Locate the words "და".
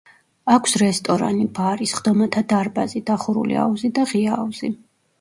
4.01-4.11